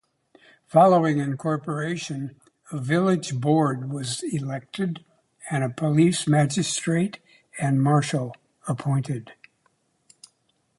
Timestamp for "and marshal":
7.59-8.35